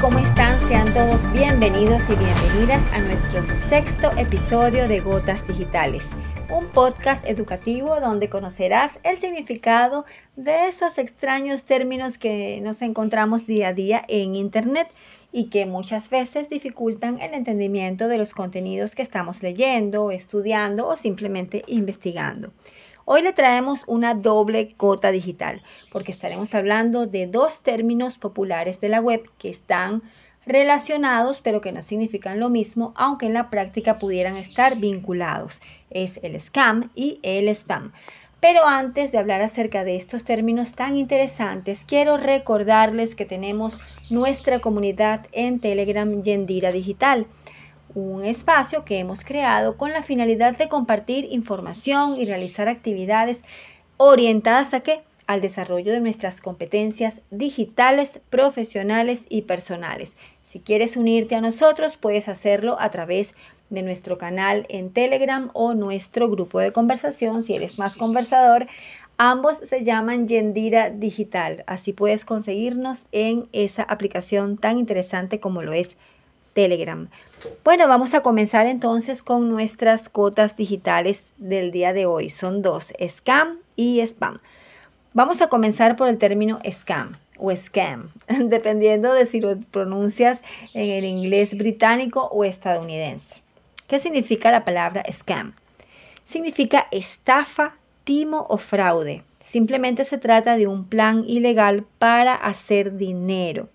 ¿cómo 0.00 0.18
están? 0.18 0.58
Sean 0.66 0.90
todos 0.94 1.30
bienvenidos 1.30 2.08
y 2.08 2.14
bienvenidas 2.14 2.82
a 2.92 3.00
nuestro 3.00 3.42
sexto 3.42 4.10
episodio 4.16 4.88
de 4.88 5.00
Gotas 5.00 5.46
Digitales, 5.46 6.12
un 6.48 6.68
podcast 6.68 7.28
educativo 7.28 8.00
donde 8.00 8.30
conocerás 8.30 8.98
el 9.02 9.18
significado 9.18 10.06
de 10.36 10.68
esos 10.68 10.96
extraños 10.96 11.64
términos 11.64 12.16
que 12.16 12.60
nos 12.62 12.80
encontramos 12.80 13.46
día 13.46 13.68
a 13.68 13.72
día 13.74 14.02
en 14.08 14.36
Internet 14.36 14.88
y 15.32 15.50
que 15.50 15.66
muchas 15.66 16.08
veces 16.08 16.48
dificultan 16.48 17.20
el 17.20 17.34
entendimiento 17.34 18.08
de 18.08 18.16
los 18.16 18.32
contenidos 18.32 18.94
que 18.94 19.02
estamos 19.02 19.42
leyendo, 19.42 20.10
estudiando 20.10 20.86
o 20.88 20.96
simplemente 20.96 21.62
investigando. 21.66 22.52
Hoy 23.04 23.22
le 23.22 23.32
traemos 23.32 23.84
una 23.86 24.14
doble 24.14 24.74
gota 24.76 25.10
digital 25.10 25.62
porque 25.90 26.12
estaremos 26.12 26.54
hablando 26.54 27.06
de 27.06 27.26
dos 27.26 27.62
términos 27.62 28.18
populares 28.18 28.80
de 28.80 28.88
la 28.88 29.00
web 29.00 29.28
que 29.38 29.48
están 29.48 30.02
relacionados 30.46 31.40
pero 31.40 31.60
que 31.60 31.72
no 31.72 31.82
significan 31.82 32.40
lo 32.40 32.50
mismo 32.50 32.92
aunque 32.96 33.26
en 33.26 33.34
la 33.34 33.50
práctica 33.50 33.98
pudieran 33.98 34.36
estar 34.36 34.78
vinculados. 34.78 35.62
Es 35.90 36.20
el 36.22 36.40
scam 36.40 36.90
y 36.94 37.20
el 37.22 37.48
spam. 37.48 37.92
Pero 38.40 38.66
antes 38.66 39.12
de 39.12 39.18
hablar 39.18 39.42
acerca 39.42 39.84
de 39.84 39.96
estos 39.96 40.24
términos 40.24 40.72
tan 40.72 40.96
interesantes, 40.96 41.84
quiero 41.86 42.16
recordarles 42.16 43.14
que 43.14 43.26
tenemos 43.26 43.78
nuestra 44.08 44.60
comunidad 44.60 45.26
en 45.32 45.60
Telegram 45.60 46.22
Yendira 46.22 46.72
Digital 46.72 47.26
un 47.94 48.24
espacio 48.24 48.84
que 48.84 48.98
hemos 48.98 49.24
creado 49.24 49.76
con 49.76 49.92
la 49.92 50.02
finalidad 50.02 50.56
de 50.56 50.68
compartir 50.68 51.26
información 51.30 52.16
y 52.16 52.24
realizar 52.24 52.68
actividades 52.68 53.42
orientadas 53.96 54.74
a 54.74 54.80
qué? 54.80 55.02
Al 55.26 55.40
desarrollo 55.40 55.92
de 55.92 56.00
nuestras 56.00 56.40
competencias 56.40 57.22
digitales, 57.30 58.20
profesionales 58.30 59.26
y 59.28 59.42
personales. 59.42 60.16
Si 60.44 60.58
quieres 60.58 60.96
unirte 60.96 61.36
a 61.36 61.40
nosotros, 61.40 61.96
puedes 61.96 62.28
hacerlo 62.28 62.76
a 62.80 62.90
través 62.90 63.34
de 63.68 63.82
nuestro 63.82 64.18
canal 64.18 64.66
en 64.68 64.90
Telegram 64.90 65.50
o 65.52 65.74
nuestro 65.74 66.28
grupo 66.28 66.58
de 66.58 66.72
conversación. 66.72 67.44
Si 67.44 67.54
eres 67.54 67.78
más 67.78 67.94
conversador, 67.94 68.66
ambos 69.16 69.58
se 69.58 69.84
llaman 69.84 70.26
Yendira 70.26 70.90
Digital. 70.90 71.62
Así 71.68 71.92
puedes 71.92 72.24
conseguirnos 72.24 73.06
en 73.12 73.48
esa 73.52 73.84
aplicación 73.84 74.56
tan 74.56 74.78
interesante 74.78 75.38
como 75.38 75.62
lo 75.62 75.72
es 75.72 75.96
Telegram. 76.52 77.08
Bueno, 77.64 77.88
vamos 77.88 78.14
a 78.14 78.22
comenzar 78.22 78.66
entonces 78.66 79.22
con 79.22 79.50
nuestras 79.50 80.08
cotas 80.08 80.56
digitales 80.56 81.32
del 81.38 81.70
día 81.70 81.92
de 81.92 82.06
hoy. 82.06 82.30
Son 82.30 82.62
dos, 82.62 82.92
scam 83.08 83.58
y 83.76 84.00
spam. 84.00 84.40
Vamos 85.12 85.40
a 85.42 85.48
comenzar 85.48 85.96
por 85.96 86.08
el 86.08 86.18
término 86.18 86.60
scam 86.70 87.12
o 87.38 87.54
scam, 87.54 88.10
dependiendo 88.44 89.12
de 89.12 89.26
si 89.26 89.40
lo 89.40 89.58
pronuncias 89.58 90.42
en 90.74 90.90
el 90.90 91.04
inglés 91.04 91.56
británico 91.56 92.28
o 92.32 92.44
estadounidense. 92.44 93.36
¿Qué 93.88 93.98
significa 93.98 94.52
la 94.52 94.64
palabra 94.64 95.02
scam? 95.10 95.52
Significa 96.24 96.86
estafa, 96.92 97.74
timo 98.04 98.46
o 98.48 98.56
fraude. 98.56 99.24
Simplemente 99.40 100.04
se 100.04 100.18
trata 100.18 100.56
de 100.56 100.68
un 100.68 100.84
plan 100.84 101.24
ilegal 101.26 101.84
para 101.98 102.34
hacer 102.34 102.96
dinero. 102.96 103.68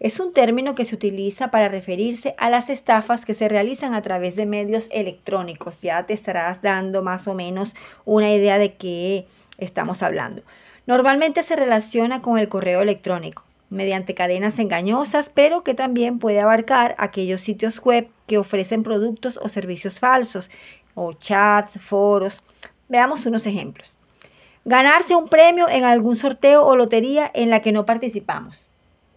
Es 0.00 0.18
un 0.18 0.32
término 0.32 0.74
que 0.74 0.86
se 0.86 0.94
utiliza 0.94 1.50
para 1.50 1.68
referirse 1.68 2.34
a 2.38 2.48
las 2.48 2.70
estafas 2.70 3.26
que 3.26 3.34
se 3.34 3.50
realizan 3.50 3.92
a 3.92 4.00
través 4.00 4.34
de 4.34 4.46
medios 4.46 4.88
electrónicos. 4.92 5.82
Ya 5.82 6.06
te 6.06 6.14
estarás 6.14 6.62
dando 6.62 7.02
más 7.02 7.28
o 7.28 7.34
menos 7.34 7.76
una 8.06 8.32
idea 8.32 8.56
de 8.56 8.76
qué 8.76 9.26
estamos 9.58 10.02
hablando. 10.02 10.42
Normalmente 10.86 11.42
se 11.42 11.54
relaciona 11.54 12.22
con 12.22 12.38
el 12.38 12.48
correo 12.48 12.80
electrónico 12.80 13.44
mediante 13.68 14.14
cadenas 14.14 14.58
engañosas, 14.58 15.28
pero 15.28 15.62
que 15.62 15.74
también 15.74 16.18
puede 16.18 16.40
abarcar 16.40 16.94
aquellos 16.96 17.42
sitios 17.42 17.78
web 17.80 18.08
que 18.26 18.38
ofrecen 18.38 18.82
productos 18.82 19.38
o 19.42 19.50
servicios 19.50 20.00
falsos, 20.00 20.50
o 20.94 21.12
chats, 21.12 21.78
foros. 21.78 22.42
Veamos 22.88 23.26
unos 23.26 23.44
ejemplos. 23.44 23.98
Ganarse 24.64 25.14
un 25.14 25.28
premio 25.28 25.68
en 25.68 25.84
algún 25.84 26.16
sorteo 26.16 26.64
o 26.64 26.74
lotería 26.74 27.30
en 27.34 27.50
la 27.50 27.60
que 27.60 27.72
no 27.72 27.84
participamos. 27.84 28.70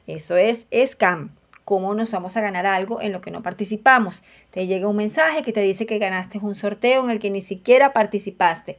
Eso 0.07 0.37
es 0.37 0.67
scam. 0.87 1.31
¿Cómo 1.65 1.93
nos 1.95 2.11
vamos 2.11 2.35
a 2.35 2.41
ganar 2.41 2.65
algo 2.65 3.01
en 3.01 3.13
lo 3.13 3.21
que 3.21 3.31
no 3.31 3.41
participamos? 3.41 4.21
Te 4.49 4.67
llega 4.67 4.89
un 4.89 4.97
mensaje 4.97 5.43
que 5.43 5.53
te 5.53 5.61
dice 5.61 5.85
que 5.85 5.97
ganaste 5.97 6.39
un 6.39 6.55
sorteo 6.55 7.05
en 7.05 7.09
el 7.09 7.19
que 7.19 7.29
ni 7.29 7.41
siquiera 7.41 7.93
participaste. 7.93 8.77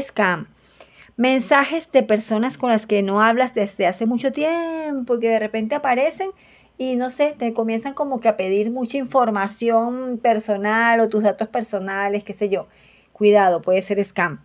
Scam. 0.00 0.48
Mensajes 1.16 1.92
de 1.92 2.02
personas 2.02 2.58
con 2.58 2.70
las 2.70 2.86
que 2.86 3.02
no 3.02 3.22
hablas 3.22 3.54
desde 3.54 3.86
hace 3.86 4.04
mucho 4.04 4.32
tiempo 4.32 5.14
y 5.14 5.20
que 5.20 5.28
de 5.28 5.38
repente 5.38 5.76
aparecen 5.76 6.30
y 6.76 6.96
no 6.96 7.08
sé, 7.08 7.36
te 7.38 7.52
comienzan 7.52 7.94
como 7.94 8.18
que 8.18 8.28
a 8.28 8.36
pedir 8.36 8.72
mucha 8.72 8.98
información 8.98 10.18
personal 10.20 10.98
o 10.98 11.08
tus 11.08 11.22
datos 11.22 11.46
personales, 11.46 12.24
qué 12.24 12.32
sé 12.32 12.48
yo. 12.48 12.66
Cuidado, 13.12 13.62
puede 13.62 13.80
ser 13.80 14.04
scam 14.04 14.40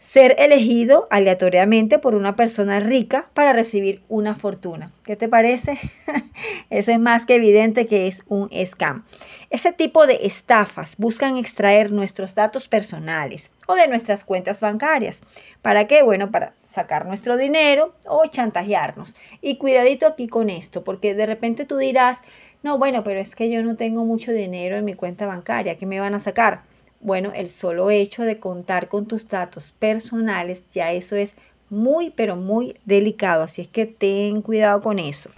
ser 0.00 0.34
elegido 0.38 1.04
aleatoriamente 1.10 1.98
por 1.98 2.14
una 2.14 2.34
persona 2.34 2.80
rica 2.80 3.28
para 3.34 3.52
recibir 3.52 4.02
una 4.08 4.34
fortuna. 4.34 4.92
¿Qué 5.04 5.14
te 5.14 5.28
parece? 5.28 5.78
Eso 6.70 6.90
es 6.90 6.98
más 6.98 7.26
que 7.26 7.34
evidente 7.34 7.86
que 7.86 8.06
es 8.08 8.24
un 8.26 8.48
scam. 8.64 9.04
Ese 9.50 9.72
tipo 9.72 10.06
de 10.06 10.20
estafas 10.22 10.96
buscan 10.96 11.36
extraer 11.36 11.92
nuestros 11.92 12.34
datos 12.34 12.66
personales 12.66 13.52
o 13.66 13.74
de 13.74 13.88
nuestras 13.88 14.24
cuentas 14.24 14.62
bancarias. 14.62 15.20
¿Para 15.60 15.86
qué? 15.86 16.02
Bueno, 16.02 16.30
para 16.30 16.54
sacar 16.64 17.04
nuestro 17.04 17.36
dinero 17.36 17.94
o 18.06 18.24
chantajearnos. 18.26 19.16
Y 19.42 19.58
cuidadito 19.58 20.06
aquí 20.06 20.28
con 20.28 20.48
esto, 20.48 20.82
porque 20.82 21.14
de 21.14 21.26
repente 21.26 21.66
tú 21.66 21.76
dirás, 21.76 22.22
no, 22.62 22.78
bueno, 22.78 23.04
pero 23.04 23.20
es 23.20 23.34
que 23.34 23.50
yo 23.50 23.62
no 23.62 23.76
tengo 23.76 24.06
mucho 24.06 24.32
dinero 24.32 24.76
en 24.76 24.86
mi 24.86 24.94
cuenta 24.94 25.26
bancaria, 25.26 25.74
¿qué 25.74 25.84
me 25.84 26.00
van 26.00 26.14
a 26.14 26.20
sacar? 26.20 26.62
Bueno, 27.00 27.32
el 27.34 27.48
solo 27.48 27.90
hecho 27.90 28.24
de 28.24 28.38
contar 28.38 28.88
con 28.88 29.06
tus 29.06 29.26
datos 29.26 29.72
personales, 29.72 30.68
ya 30.70 30.92
eso 30.92 31.16
es 31.16 31.34
muy, 31.70 32.10
pero 32.10 32.36
muy 32.36 32.76
delicado, 32.84 33.44
así 33.44 33.62
es 33.62 33.68
que 33.68 33.86
ten 33.86 34.42
cuidado 34.42 34.82
con 34.82 34.98
eso. 34.98 35.30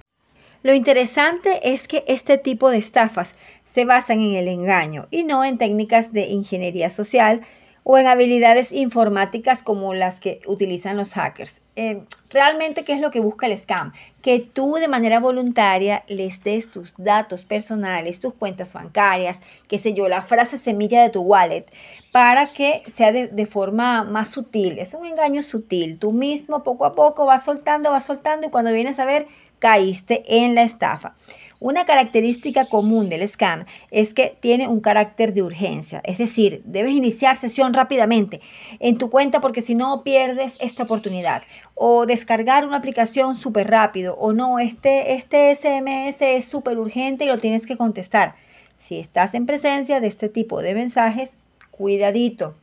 Lo 0.65 0.75
interesante 0.75 1.73
es 1.73 1.87
que 1.87 2.05
este 2.09 2.37
tipo 2.37 2.69
de 2.69 2.79
estafas 2.79 3.37
se 3.65 3.85
basan 3.85 4.21
en 4.21 4.35
el 4.35 4.49
engaño 4.49 5.07
y 5.13 5.23
no 5.23 5.45
en 5.45 5.57
técnicas 5.57 6.13
de 6.13 6.27
ingeniería 6.27 6.91
social 6.91 7.43
o 7.85 7.99
en 7.99 8.07
habilidades 8.07 8.73
informáticas 8.73 9.63
como 9.63 9.95
las 9.95 10.21
que 10.21 10.41
utilizan 10.47 10.97
los 10.97 11.15
hackers. 11.15 11.63
Eh, 11.75 12.03
realmente, 12.31 12.85
¿qué 12.85 12.93
es 12.93 13.01
lo 13.01 13.11
que 13.11 13.21
busca 13.21 13.47
el 13.47 13.59
scam? 13.59 13.93
Que 14.21 14.39
tú 14.39 14.75
de 14.75 14.87
manera 14.87 15.19
voluntaria 15.19 16.05
les 16.07 16.45
des 16.45 16.71
tus 16.71 16.95
datos 16.97 17.45
personales, 17.45 18.21
tus 18.21 18.35
cuentas 18.35 18.73
bancarias, 18.73 19.41
qué 19.69 19.79
sé 19.79 19.95
yo, 19.95 20.09
la 20.09 20.23
frase 20.23 20.59
semilla 20.59 21.03
de 21.03 21.11
tu 21.11 21.23
wallet, 21.23 21.67
para 22.13 22.53
que 22.53 22.83
sea 22.87 23.11
de, 23.11 23.27
de 23.27 23.47
forma 23.47 24.05
más 24.05 24.31
sutil. 24.31 24.79
Es 24.79 24.95
un 24.95 25.05
engaño 25.05 25.43
sutil. 25.43 25.99
Tú 25.99 26.13
mismo 26.13 26.63
poco 26.63 26.85
a 26.85 26.95
poco 26.95 27.27
vas 27.27 27.45
soltando, 27.45 27.91
vas 27.91 28.05
soltando 28.05 28.47
y 28.47 28.51
cuando 28.51 28.73
vienes 28.73 29.01
a 29.01 29.05
ver, 29.05 29.27
caíste 29.63 30.25
en 30.27 30.57
la 30.57 30.65
estafa. 30.65 31.15
Una 31.61 31.85
característica 31.85 32.67
común 32.67 33.09
del 33.09 33.27
scam 33.29 33.65
es 33.93 34.13
que 34.13 34.37
tiene 34.41 34.67
un 34.67 34.81
carácter 34.81 35.33
de 35.33 35.45
urgencia, 35.45 36.01
es 36.03 36.19
decir, 36.19 36.63
debes 36.65 36.91
iniciar 36.91 37.37
sesión 37.37 37.73
rápidamente 37.73 38.41
en 38.81 38.99
tu 38.99 39.09
cuenta 39.09 39.41
porque 39.41 39.63
si 39.63 39.77
no 39.77 40.03
pierdes 40.03 40.57
esta 40.59 40.83
oportunidad 40.83 41.45
o 41.77 42.07
descargar 42.07 42.67
una 42.67 42.79
aplicación 42.79 43.37
súper 43.37 43.71
rápido 43.71 44.17
o 44.17 44.33
no, 44.33 44.59
este, 44.59 45.15
este 45.15 45.55
SMS 45.55 46.21
es 46.23 46.45
súper 46.45 46.77
urgente 46.77 47.27
y 47.27 47.29
lo 47.29 47.39
tienes 47.39 47.65
que 47.65 47.77
contestar. 47.77 48.35
Si 48.77 48.99
estás 48.99 49.35
en 49.37 49.47
presencia 49.47 50.01
de 50.01 50.09
este 50.09 50.29
tipo 50.29 50.61
de 50.61 50.75
mensajes, 50.75 51.37
cuidadito. 51.71 52.57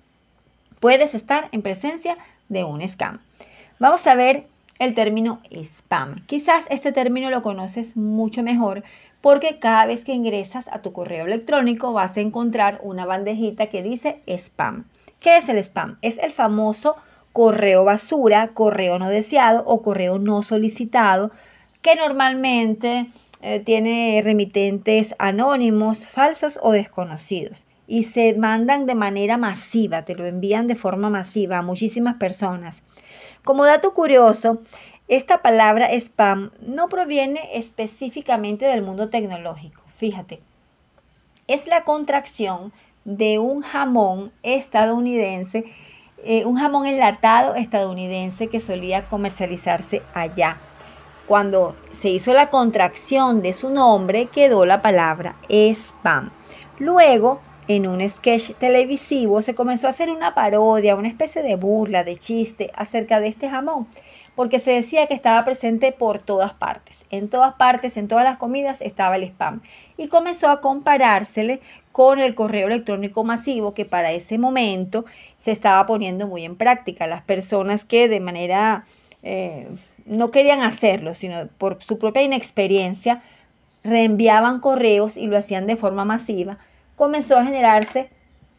Puedes 0.82 1.16
estar 1.16 1.48
en 1.54 1.62
presencia 1.62 2.18
de 2.50 2.66
un 2.66 2.86
scam. 2.86 3.22
Vamos 3.80 4.06
a 4.06 4.16
ver 4.16 4.48
el 4.80 4.96
término 4.96 5.42
spam. 5.52 6.16
Quizás 6.26 6.66
este 6.70 6.92
término 6.92 7.30
lo 7.30 7.42
conoces 7.42 7.96
mucho 7.96 8.44
mejor 8.44 8.84
porque 9.22 9.60
cada 9.60 9.86
vez 9.86 10.06
que 10.06 10.14
ingresas 10.14 10.70
a 10.70 10.82
tu 10.82 10.94
correo 10.94 11.26
electrónico 11.26 11.92
vas 11.92 12.16
a 12.16 12.22
encontrar 12.22 12.80
una 12.82 13.06
bandejita 13.06 13.68
que 13.68 13.84
dice 13.84 14.22
spam. 14.26 14.86
¿Qué 15.20 15.38
es 15.38 15.50
el 15.50 15.58
spam? 15.60 15.98
Es 16.02 16.18
el 16.18 16.32
famoso 16.32 16.96
correo 17.34 17.84
basura, 17.84 18.48
correo 18.48 18.98
no 18.98 19.10
deseado 19.10 19.64
o 19.66 19.82
correo 19.82 20.18
no 20.18 20.42
solicitado 20.42 21.32
que 21.82 21.96
normalmente 21.96 23.08
eh, 23.42 23.60
tiene 23.60 24.22
remitentes 24.24 25.16
anónimos, 25.20 26.08
falsos 26.08 26.60
o 26.62 26.72
desconocidos 26.72 27.66
y 27.88 28.04
se 28.04 28.36
mandan 28.36 28.86
de 28.86 28.96
manera 28.96 29.38
masiva, 29.38 30.04
te 30.04 30.16
lo 30.16 30.26
envían 30.26 30.68
de 30.68 30.76
forma 30.76 31.10
masiva 31.10 31.58
a 31.58 31.64
muchísimas 31.64 32.18
personas. 32.18 32.84
Como 33.44 33.66
dato 33.66 33.94
curioso, 33.94 34.60
esta 35.08 35.42
palabra 35.42 35.88
spam 35.94 36.52
no 36.62 36.88
proviene 36.88 37.50
específicamente 37.54 38.66
del 38.66 38.84
mundo 38.84 39.10
tecnológico. 39.10 39.82
Fíjate, 39.88 40.40
es 41.48 41.66
la 41.66 41.84
contracción 41.84 42.72
de 43.06 43.40
un 43.40 43.62
jamón 43.62 44.32
estadounidense, 44.44 45.66
eh, 46.24 46.46
un 46.46 46.58
jamón 46.58 46.86
enlatado 46.86 47.56
estadounidense 47.56 48.48
que 48.48 48.60
solía 48.60 49.06
comercializarse 49.06 50.04
allá. 50.14 50.58
cuando 51.26 51.76
se 51.92 52.10
hizo 52.10 52.34
la 52.34 52.50
contracción 52.50 53.44
de 53.44 53.54
su 53.54 53.70
nombre, 53.70 54.26
quedó 54.26 54.66
la 54.66 54.82
palabra 54.82 55.36
spam. 55.48 56.32
Luego, 56.80 57.40
en 57.70 57.86
un 57.86 58.02
sketch 58.10 58.56
televisivo, 58.56 59.44
se 59.44 59.54
comenzó 59.54 59.86
a 59.86 59.92
hacer 59.92 60.10
una 60.10 60.34
parodia, 60.34 60.96
una 60.96 61.08
especie 61.08 61.44
de 61.44 61.56
burla, 61.56 62.04
de 62.04 62.18
chiste 62.18 62.72
acerca 62.76 63.20
de 63.20 63.28
este 63.28 63.48
jamón, 63.48 63.88
porque 64.36 64.58
se 64.58 64.72
decía 64.72 65.06
que 65.06 65.14
estaba 65.14 65.46
presente 65.46 65.92
por 65.92 66.18
todas 66.18 66.52
partes. 66.52 67.06
En 67.12 67.30
todas 67.30 67.54
partes, 67.54 67.96
en 67.96 68.08
todas 68.08 68.24
las 68.24 68.38
comidas 68.38 68.82
estaba 68.82 69.18
el 69.18 69.24
spam. 69.24 69.62
Y 69.98 70.08
comenzó 70.08 70.50
a 70.50 70.62
comparársele 70.62 71.62
con 71.92 72.18
el 72.18 72.34
correo 72.34 72.66
electrónico 72.66 73.24
masivo 73.24 73.76
que 73.76 73.86
para 73.86 74.12
ese 74.14 74.40
momento 74.40 75.06
se 75.38 75.52
estaba 75.52 75.86
poniendo 75.86 76.26
muy 76.26 76.46
en 76.46 76.56
práctica. 76.56 77.06
Las 77.06 77.22
personas 77.22 77.86
que 77.86 78.10
de 78.10 78.20
manera 78.20 78.84
eh, 79.22 79.68
no 80.08 80.32
querían 80.32 80.62
hacerlo, 80.62 81.14
sino 81.14 81.48
por 81.60 81.84
su 81.84 82.00
propia 82.00 82.24
inexperiencia, 82.24 83.22
reenviaban 83.84 84.60
correos 84.60 85.18
y 85.18 85.28
lo 85.28 85.38
hacían 85.38 85.68
de 85.68 85.76
forma 85.76 86.04
masiva, 86.04 86.58
comenzó 87.00 87.38
a 87.38 87.46
generarse 87.46 88.10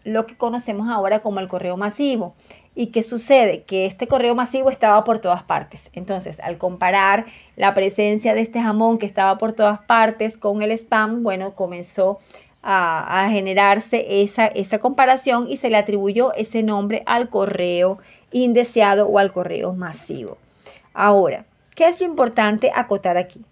lo 0.02 0.24
que 0.24 0.34
conocemos 0.34 0.88
ahora 0.88 1.18
como 1.18 1.40
el 1.40 1.48
correo 1.48 1.76
masivo. 1.76 2.32
¿Y 2.74 2.86
qué 2.86 3.02
sucede? 3.02 3.64
Que 3.64 3.84
este 3.84 4.06
correo 4.06 4.34
masivo 4.34 4.70
estaba 4.70 5.04
por 5.04 5.18
todas 5.18 5.42
partes. 5.42 5.90
Entonces, 5.92 6.40
al 6.40 6.56
comparar 6.56 7.26
la 7.56 7.74
presencia 7.74 8.32
de 8.32 8.40
este 8.40 8.62
jamón 8.62 8.96
que 8.96 9.04
estaba 9.04 9.36
por 9.36 9.52
todas 9.52 9.80
partes 9.80 10.38
con 10.38 10.62
el 10.62 10.70
spam, 10.70 11.22
bueno, 11.22 11.54
comenzó 11.54 12.18
a, 12.62 13.26
a 13.26 13.28
generarse 13.28 14.22
esa, 14.22 14.46
esa 14.46 14.78
comparación 14.78 15.46
y 15.46 15.58
se 15.58 15.68
le 15.68 15.76
atribuyó 15.76 16.32
ese 16.32 16.62
nombre 16.62 17.02
al 17.04 17.28
correo 17.28 17.98
indeseado 18.32 19.06
o 19.06 19.18
al 19.18 19.32
correo 19.32 19.74
masivo. 19.74 20.38
Ahora, 20.94 21.44
¿qué 21.74 21.88
es 21.88 22.00
lo 22.00 22.06
importante 22.06 22.72
acotar 22.74 23.18
aquí? 23.18 23.44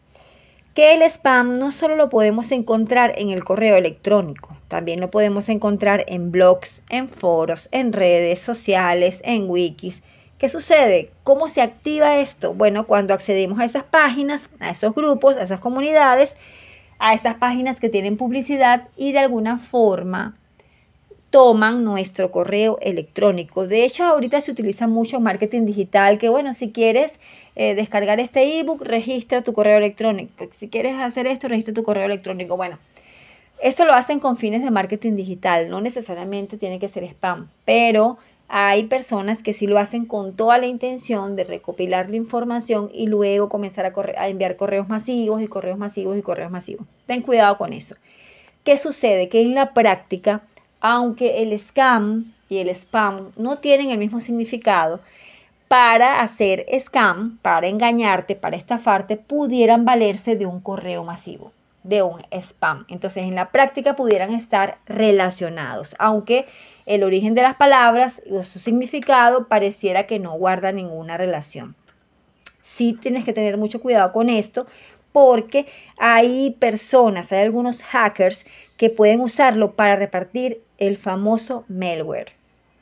Que 0.79 0.93
el 0.93 1.03
spam 1.03 1.59
no 1.59 1.73
solo 1.73 1.97
lo 1.97 2.09
podemos 2.09 2.53
encontrar 2.53 3.13
en 3.17 3.31
el 3.31 3.43
correo 3.43 3.75
electrónico, 3.75 4.57
también 4.69 5.01
lo 5.01 5.11
podemos 5.11 5.49
encontrar 5.49 6.05
en 6.07 6.31
blogs, 6.31 6.85
en 6.89 7.09
foros, 7.09 7.69
en 7.73 7.93
redes 7.93 8.39
sociales, 8.39 9.21
en 9.25 9.51
wikis. 9.51 10.05
¿Qué 10.39 10.49
sucede? 10.49 11.11
¿Cómo 11.25 11.49
se 11.49 11.63
activa 11.63 12.19
esto? 12.19 12.55
Bueno, 12.55 12.87
cuando 12.87 13.13
accedemos 13.13 13.59
a 13.59 13.65
esas 13.65 13.83
páginas, 13.83 14.51
a 14.61 14.71
esos 14.71 14.95
grupos, 14.95 15.37
a 15.37 15.43
esas 15.43 15.59
comunidades, 15.59 16.37
a 17.01 17.13
esas 17.13 17.35
páginas 17.35 17.81
que 17.81 17.89
tienen 17.89 18.17
publicidad 18.17 18.87
y 18.97 19.11
de 19.11 19.19
alguna 19.19 19.59
forma 19.59 20.37
toman 21.31 21.85
nuestro 21.85 22.31
correo 22.31 22.79
electrónico. 22.81 23.67
De 23.67 23.85
hecho, 23.85 24.05
ahorita 24.05 24.41
se 24.41 24.53
utiliza 24.53 24.87
mucho 24.87 25.21
marketing 25.21 25.67
digital, 25.67 26.19
que 26.19 26.29
bueno, 26.29 26.55
si 26.55 26.73
quieres 26.73 27.21
eh, 27.55 27.75
descargar 27.75 28.21
este 28.21 28.59
ebook, 28.61 28.83
registra 28.83 29.43
tu 29.43 29.53
correo 29.53 29.79
electrónico. 29.79 30.47
Si 30.51 30.69
quieres 30.69 30.97
hacer 30.97 31.27
esto, 31.27 31.49
registra 31.49 31.75
tu 31.75 31.83
correo 31.83 32.07
electrónico. 32.07 32.57
Bueno, 32.57 32.79
esto 33.61 33.85
lo 33.85 33.93
hacen 33.93 34.21
con 34.21 34.37
fines 34.37 34.63
de 34.63 34.71
marketing 34.71 35.17
digital, 35.17 35.69
no 35.69 35.81
necesariamente 35.81 36.57
tiene 36.57 36.79
que 36.79 36.89
ser 36.89 37.05
spam, 37.05 37.49
pero 37.65 38.17
hay 38.49 38.85
personas 38.85 39.43
que 39.43 39.53
sí 39.53 39.67
lo 39.67 39.79
hacen 39.79 40.07
con 40.07 40.35
toda 40.35 40.57
la 40.57 40.67
intención 40.67 41.37
de 41.37 41.45
recopilar 41.45 42.09
la 42.09 42.17
información 42.17 42.89
y 42.95 43.07
luego 43.07 43.51
comenzar 43.51 43.85
a, 43.85 43.93
a 44.17 44.29
enviar 44.29 44.57
correos 44.57 44.89
masivos 44.89 45.43
y 45.43 45.49
correos 45.49 45.77
masivos 45.77 46.17
y 46.17 46.23
correos 46.23 46.51
masivos. 46.51 46.87
Ten 47.07 47.21
cuidado 47.21 47.59
con 47.59 47.75
eso. 47.75 47.97
¿Qué 48.65 48.79
sucede? 48.79 49.29
Que 49.29 49.43
en 49.43 49.55
la 49.55 49.75
práctica 49.75 50.43
aunque 50.81 51.43
el 51.43 51.59
scam 51.59 52.33
y 52.49 52.59
el 52.59 52.69
spam 52.71 53.33
no 53.37 53.59
tienen 53.59 53.91
el 53.91 53.99
mismo 53.99 54.21
significado, 54.21 55.01
para 55.69 56.23
hacer 56.23 56.65
scam, 56.81 57.39
para 57.43 57.69
engañarte, 57.69 58.35
para 58.37 58.57
estafarte, 58.57 59.17
pudieran 59.17 59.85
valerse 59.85 60.35
de 60.35 60.47
un 60.47 60.61
correo 60.61 61.05
masivo, 61.05 61.53
de 61.83 62.03
un 62.03 62.23
spam. 62.31 62.87
Entonces, 62.89 63.25
en 63.25 63.35
la 63.35 63.51
práctica 63.51 63.95
pudieran 63.95 64.33
estar 64.33 64.79
relacionados, 64.87 65.95
aunque 65.99 66.47
el 66.87 67.03
origen 67.03 67.35
de 67.35 67.43
las 67.43 67.57
palabras 67.57 68.23
o 68.31 68.43
su 68.43 68.59
significado 68.59 69.47
pareciera 69.47 70.07
que 70.07 70.19
no 70.19 70.33
guarda 70.33 70.73
ninguna 70.73 71.19
relación. 71.19 71.77
Sí 72.63 72.95
tienes 72.95 73.27
que 73.27 73.35
tener 73.35 73.59
mucho 73.59 73.81
cuidado 73.81 74.11
con 74.11 74.31
esto 74.31 74.67
porque 75.13 75.67
hay 75.99 76.57
personas, 76.59 77.33
hay 77.33 77.43
algunos 77.43 77.83
hackers 77.83 78.47
que 78.79 78.89
pueden 78.89 79.21
usarlo 79.21 79.75
para 79.75 79.97
repartir 79.97 80.63
el 80.79 80.97
famoso 80.97 81.65
malware. 81.69 82.33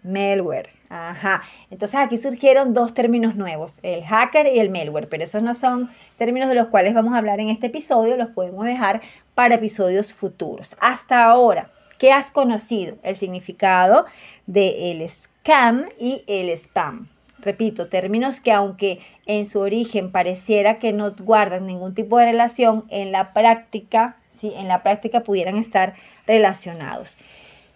Malware. 0.05 0.71
Ajá. 0.89 1.43
Entonces 1.71 1.99
aquí 1.99 2.17
surgieron 2.17 2.75
dos 2.75 2.95
términos 2.95 3.35
nuevos, 3.35 3.81
el 3.83 4.05
hacker 4.05 4.47
y 4.47 4.61
el 4.61 4.71
malware, 4.71 5.09
pero 5.09 5.25
esos 5.25 5.43
no 5.43 5.55
son 5.55 5.91
términos 6.17 6.49
de 6.49 6.55
los 6.55 6.69
cuales 6.69 6.95
vamos 6.95 7.15
a 7.15 7.19
hablar 7.19 7.41
en 7.41 7.51
este 7.51 7.67
episodio, 7.67 8.17
los 8.17 8.29
podemos 8.29 8.65
dejar 8.67 9.01
para 9.35 9.57
episodios 9.57 10.15
futuros. 10.15 10.77
Hasta 10.81 11.25
ahora, 11.25 11.73
¿qué 11.99 12.13
has 12.13 12.31
conocido? 12.31 12.99
El 13.03 13.17
significado 13.17 14.07
del 14.47 15.01
el 15.03 15.09
scam 15.09 15.87
y 15.99 16.23
el 16.29 16.51
spam. 16.51 17.09
Repito, 17.47 17.87
términos 17.87 18.41
que 18.41 18.51
aunque 18.51 18.99
en 19.25 19.47
su 19.47 19.61
origen 19.61 20.11
pareciera 20.11 20.81
que 20.81 20.93
no 20.93 21.13
guardan 21.13 21.65
ningún 21.65 21.95
tipo 21.95 22.19
de 22.19 22.25
relación, 22.25 22.85
en 22.91 23.13
la 23.13 23.33
práctica, 23.33 24.17
¿sí? 24.33 24.53
en 24.57 24.67
la 24.67 24.83
práctica 24.83 25.23
pudieran 25.23 25.57
estar 25.57 25.95
relacionados. 26.27 27.19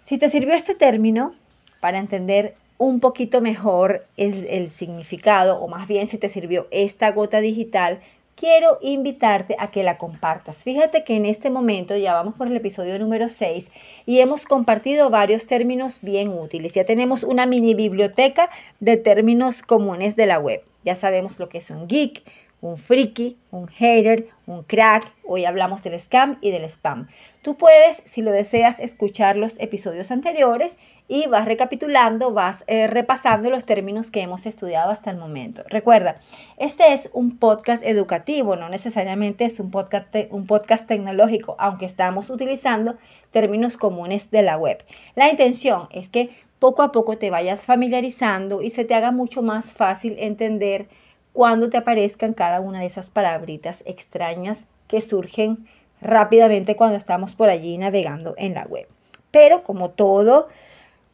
Si 0.03 0.19
te 0.19 0.29
sirvió 0.29 0.55
este 0.55 0.75
término 0.75 1.37
para 1.79 1.99
entender 1.99 2.57
un 2.79 2.99
poquito 2.99 3.41
mejor 3.41 4.09
el, 4.17 4.45
el, 4.47 4.71
significado, 4.71 5.61
o 5.61 5.69
más 5.69 5.87
bien 5.87 6.09
si 6.09 6.19
te 6.19 6.29
sirvió 6.29 6.67
esta 6.73 7.13
gota 7.13 7.41
digital, 7.41 8.01
quiero 8.41 8.79
invitarte 8.81 9.55
a 9.59 9.71
que 9.71 9.83
la 9.83 9.99
compartas. 9.99 10.65
Fíjate 10.65 11.05
que 11.05 11.15
en 11.15 11.27
este 11.27 11.51
momento 11.51 11.95
ya 11.95 12.15
vamos 12.15 12.37
por 12.37 12.47
el 12.47 12.57
episodio 12.57 12.99
número 12.99 13.29
6 13.29 13.71
y 14.07 14.21
hemos 14.21 14.47
compartido 14.47 15.11
varios 15.11 15.45
términos 15.45 15.99
bien 16.01 16.31
útiles. 16.31 16.73
Ya 16.73 16.87
tenemos 16.87 17.23
una 17.23 17.45
mini 17.45 17.75
biblioteca 17.75 18.49
de 18.81 18.97
términos 18.97 19.61
comunes 19.61 20.17
de 20.17 20.25
la 20.25 20.39
web. 20.39 20.63
Ya 20.87 20.95
sabemos 20.95 21.38
lo 21.38 21.50
que 21.50 21.59
es 21.59 21.69
un 21.69 21.87
geek, 21.87 22.23
un 22.61 22.76
friki, 22.76 23.38
un 23.50 23.69
hater, 23.69 24.29
un 24.47 24.62
crack. 24.62 25.12
Hoy 25.25 25.45
hablamos 25.45 25.83
del 25.83 25.99
scam 25.99 26.38
y 26.40 26.50
del 26.50 26.64
spam. 26.64 27.09
Tú 27.43 27.57
puedes, 27.57 28.02
si 28.05 28.21
lo 28.21 28.33
deseas, 28.33 28.81
escuchar 28.81 29.37
los 29.37 29.59
episodios 29.61 30.11
anteriores 30.11 30.79
y 31.09 31.26
vas 31.26 31.47
recapitulando, 31.47 32.33
vas 32.33 32.64
eh, 32.67 32.87
repasando 32.87 33.49
los 33.49 33.64
términos 33.64 34.11
que 34.11 34.21
hemos 34.21 34.45
estudiado 34.45 34.90
hasta 34.90 35.11
el 35.11 35.17
momento. 35.17 35.62
Recuerda, 35.69 36.17
este 36.59 36.93
es 36.93 37.09
un 37.14 37.38
podcast 37.38 37.83
educativo, 37.85 38.57
no 38.57 38.69
necesariamente 38.69 39.47
es 39.47 39.59
un 39.59 39.71
podcast, 39.71 40.14
un 40.31 40.47
podcast 40.47 40.87
tecnológico, 40.87 41.57
aunque 41.59 41.87
estamos 41.87 42.29
utilizando 42.29 42.97
términos 43.31 43.79
comunes 43.79 44.31
de 44.31 44.43
la 44.43 44.59
web. 44.59 44.85
La 45.14 45.31
intención 45.31 45.88
es 45.93 46.11
que 46.11 46.31
poco 46.59 46.83
a 46.83 46.93
poco 46.93 47.17
te 47.17 47.31
vayas 47.31 47.64
familiarizando 47.64 48.61
y 48.61 48.69
se 48.69 48.85
te 48.85 48.95
haga 48.95 49.12
mucho 49.12 49.40
más 49.40 49.73
fácil 49.73 50.17
entender 50.19 50.88
cuando 51.33 51.71
te 51.71 51.77
aparezcan 51.77 52.35
cada 52.35 52.61
una 52.61 52.81
de 52.81 52.87
esas 52.87 53.11
palabritas 53.11 53.83
extrañas 53.87 54.67
que 54.89 55.01
surgen 55.01 55.67
rápidamente 56.01 56.77
cuando 56.77 56.97
estamos 56.97 57.35
por 57.35 57.49
allí 57.49 57.79
navegando 57.79 58.35
en 58.37 58.55
la 58.55 58.65
web. 58.65 58.87
Pero 59.31 59.63
como 59.63 59.91
todo, 59.91 60.49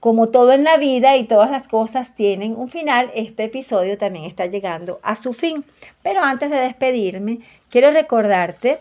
como 0.00 0.28
todo 0.28 0.52
en 0.52 0.64
la 0.64 0.76
vida 0.76 1.16
y 1.16 1.24
todas 1.24 1.50
las 1.50 1.68
cosas 1.68 2.14
tienen 2.14 2.56
un 2.56 2.68
final, 2.68 3.10
este 3.14 3.44
episodio 3.44 3.98
también 3.98 4.24
está 4.24 4.46
llegando 4.46 5.00
a 5.02 5.16
su 5.16 5.32
fin. 5.32 5.64
Pero 6.02 6.22
antes 6.22 6.50
de 6.50 6.58
despedirme, 6.58 7.40
quiero 7.68 7.90
recordarte 7.90 8.78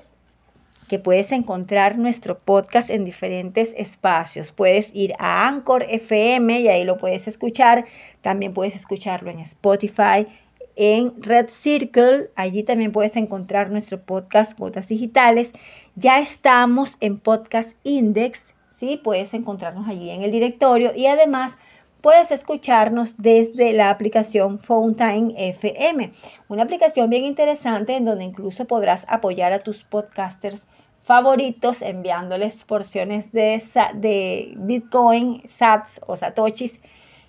que 0.88 1.00
puedes 1.00 1.32
encontrar 1.32 1.98
nuestro 1.98 2.38
podcast 2.38 2.89
en 2.89 3.06
diferentes 3.06 3.74
espacios. 3.75 4.51
Puedes 4.51 4.94
ir 4.94 5.13
a 5.18 5.48
Anchor 5.48 5.84
FM 5.89 6.60
y 6.60 6.68
ahí 6.68 6.84
lo 6.84 6.98
puedes 6.98 7.27
escuchar. 7.27 7.86
También 8.22 8.54
puedes 8.54 8.75
escucharlo 8.75 9.32
en 9.32 9.39
Spotify, 9.39 10.27
en 10.75 11.22
Red 11.22 11.50
Circle. 11.50 12.29
Allí 12.36 12.63
también 12.63 12.91
puedes 12.91 13.15
encontrar 13.15 13.72
nuestro 13.72 14.01
podcast 14.01 14.58
Gotas 14.58 14.88
Digitales. 14.88 15.53
Ya 15.96 16.20
estamos 16.20 16.98
en 17.00 17.20
Podcast 17.20 17.77
Index, 17.84 18.53
¿sí? 18.72 19.00
Puedes 19.03 19.34
encontrarnos 19.34 19.88
allí 19.88 20.10
en 20.10 20.24
el 20.24 20.32
directorio 20.32 20.91
y 20.96 21.08
además 21.08 21.58
puedes 22.01 22.29
escucharnos 22.29 23.17
desde 23.17 23.74
la 23.74 23.89
aplicación 23.89 24.60
Fountain 24.60 25.34
FM, 25.36 26.12
una 26.50 26.63
aplicación 26.63 27.10
bien 27.10 27.25
interesante 27.25 27.96
en 27.96 28.05
donde 28.05 28.25
incluso 28.25 28.65
podrás 28.65 29.08
apoyar 29.10 29.53
a 29.53 29.60
tus 29.60 29.84
podcasters 29.84 30.67
favoritos 31.01 31.82
enviándoles 31.82 32.63
porciones 32.63 33.32
de, 33.32 33.62
de 33.96 34.53
Bitcoin, 34.58 35.41
Sats 35.48 36.01
o 36.05 36.15
Satoshis 36.15 36.79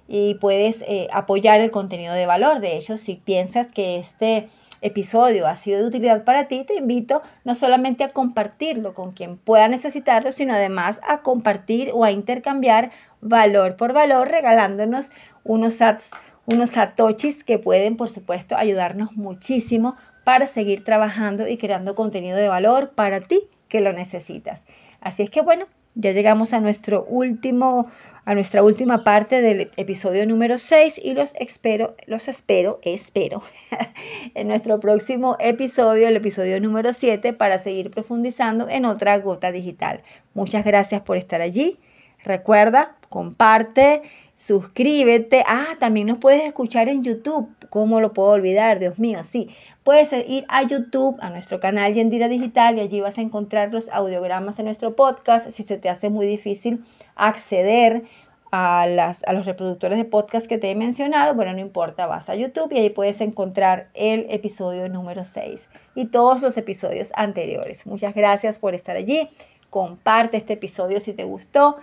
y 0.09 0.35
puedes 0.35 0.83
eh, 0.83 1.09
apoyar 1.13 1.61
el 1.61 1.71
contenido 1.71 2.15
de 2.15 2.27
valor. 2.27 2.61
De 2.61 2.77
hecho, 2.77 2.97
si 2.97 3.17
piensas 3.17 3.69
que 3.69 3.99
este 3.99 4.49
episodio 4.81 5.47
ha 5.47 5.57
sido 5.57 5.81
de 5.81 5.87
utilidad 5.87 6.25
para 6.25 6.49
ti, 6.49 6.65
te 6.65 6.77
invito 6.77 7.23
no 7.45 7.55
solamente 7.55 8.05
a 8.05 8.13
compartirlo 8.13 8.95
con 8.95 9.13
quien 9.13 9.37
pueda 9.37 9.69
necesitarlo, 9.69 10.33
sino 10.33 10.55
además 10.55 11.01
a 11.09 11.23
compartir 11.23 11.91
o 11.93 12.05
a 12.05 12.11
intercambiar 12.11 12.91
valor 13.21 13.77
por 13.77 13.93
valor 13.93 14.29
regalándonos 14.29 15.11
unos 15.45 15.75
sats, 15.75 16.11
unos 16.47 16.71
satoshis 16.71 17.43
que 17.43 17.59
pueden, 17.59 17.97
por 17.97 18.09
supuesto, 18.09 18.57
ayudarnos 18.57 19.13
muchísimo 19.13 19.97
para 20.25 20.47
seguir 20.47 20.85
trabajando 20.85 21.49
y 21.49 21.57
creando 21.57 21.95
contenido 21.95 22.37
de 22.37 22.49
valor 22.49 22.91
para 22.91 23.21
ti 23.21 23.49
que 23.69 23.81
lo 23.81 23.93
necesitas. 23.93 24.67
Así 25.01 25.23
es 25.23 25.31
que 25.31 25.41
bueno, 25.41 25.67
ya 25.97 26.13
llegamos 26.13 26.53
a 26.53 26.61
nuestro 26.61 27.05
último 27.05 27.89
a 28.27 28.35
nuestra 28.35 28.63
última 28.63 29.05
parte 29.05 29.41
del 29.41 29.71
episodio 29.77 30.27
número 30.27 30.59
6 30.59 31.01
y 31.03 31.15
los 31.15 31.33
espero, 31.37 31.95
los 32.07 32.27
espero, 32.27 32.81
espero 32.83 33.41
en 34.35 34.49
nuestro 34.49 34.81
próximo 34.81 35.37
episodio, 35.39 36.09
el 36.09 36.17
episodio 36.17 36.61
número 36.61 36.93
7 36.93 37.33
para 37.35 37.59
seguir 37.59 37.91
profundizando 37.91 38.69
en 38.69 38.85
otra 38.85 39.17
gota 39.19 39.53
digital. 39.53 40.03
Muchas 40.35 40.65
gracias 40.65 41.03
por 41.03 41.17
estar 41.17 41.41
allí. 41.41 41.79
Recuerda, 42.25 42.97
comparte, 43.09 44.03
suscríbete. 44.37 45.43
Ah, 45.47 45.77
también 45.81 46.07
nos 46.07 46.19
puedes 46.19 46.43
escuchar 46.43 46.89
en 46.89 47.03
YouTube. 47.03 47.49
¿Cómo 47.71 48.01
lo 48.01 48.13
puedo 48.13 48.29
olvidar? 48.29 48.79
Dios 48.79 48.99
mío, 48.99 49.25
sí. 49.25 49.49
Puedes 49.83 50.13
ir 50.13 50.45
a 50.49 50.63
YouTube, 50.63 51.17
a 51.21 51.31
nuestro 51.31 51.59
canal 51.59 51.95
Yendira 51.95 52.29
Digital 52.29 52.77
y 52.77 52.81
allí 52.81 53.01
vas 53.01 53.19
a 53.19 53.23
encontrar 53.23 53.73
los 53.73 53.89
audiogramas 53.89 54.57
de 54.59 54.63
nuestro 54.63 54.95
podcast. 54.95 55.51
Si 55.51 55.63
se 55.63 55.79
te 55.79 55.89
hace 55.89 56.11
muy 56.11 56.27
difícil 56.27 56.85
acceder 57.17 58.05
a, 58.53 58.87
las, 58.87 59.25
a 59.25 59.33
los 59.33 59.47
reproductores 59.47 59.99
de 59.99 60.05
podcast 60.05 60.47
que 60.47 60.59
te 60.59 60.71
he 60.71 60.75
mencionado, 60.77 61.35
bueno, 61.35 61.53
no 61.53 61.61
importa, 61.61 62.07
vas 62.07 62.29
a 62.29 62.35
YouTube 62.35 62.73
y 62.73 62.79
ahí 62.79 62.91
puedes 62.91 63.21
encontrar 63.21 63.89
el 63.95 64.27
episodio 64.31 64.89
número 64.89 65.25
6 65.25 65.69
y 65.95 66.07
todos 66.07 66.43
los 66.43 66.57
episodios 66.57 67.11
anteriores. 67.17 67.87
Muchas 67.87 68.15
gracias 68.15 68.59
por 68.59 68.75
estar 68.75 68.97
allí. 68.97 69.29
Comparte 69.71 70.37
este 70.37 70.53
episodio 70.53 71.01
si 71.01 71.13
te 71.13 71.25
gustó 71.25 71.77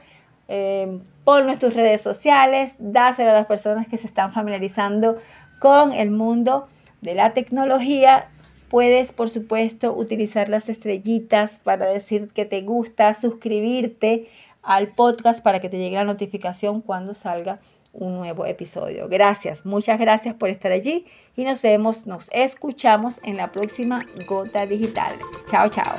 eh, 0.47 1.00
ponlo 1.23 1.53
en 1.53 1.59
tus 1.59 1.73
redes 1.73 2.01
sociales, 2.01 2.75
dáselo 2.79 3.31
a 3.31 3.33
las 3.33 3.45
personas 3.45 3.88
que 3.88 3.97
se 3.97 4.07
están 4.07 4.31
familiarizando 4.31 5.17
con 5.59 5.93
el 5.93 6.12
mundo 6.12 6.67
de 7.01 7.15
la 7.15 7.33
tecnología. 7.33 8.29
Puedes, 8.69 9.13
por 9.13 9.29
supuesto, 9.29 9.93
utilizar 9.95 10.50
las 10.50 10.67
estrellitas 10.67 11.59
para 11.59 11.85
decir 11.85 12.29
que 12.29 12.45
te 12.45 12.62
gusta, 12.62 13.13
suscribirte 13.13 14.27
al 14.63 14.88
podcast 14.88 15.43
para 15.43 15.59
que 15.59 15.69
te 15.69 15.77
llegue 15.77 15.95
la 15.95 16.05
notificación 16.05 16.81
cuando 16.81 17.13
salga 17.13 17.59
un 17.93 18.15
nuevo 18.15 18.45
episodio. 18.45 19.07
Gracias, 19.07 19.65
muchas 19.65 20.00
gracias 20.00 20.33
por 20.33 20.50
estar 20.50 20.71
allí 20.71 21.05
y 21.35 21.43
nos 21.43 21.62
vemos, 21.62 22.07
nos 22.07 22.29
escuchamos 22.33 23.21
en 23.23 23.38
la 23.38 23.51
próxima 23.51 24.00
Gota 24.27 24.65
Digital. 24.65 25.19
Chao, 25.47 25.69
chao. 25.69 25.93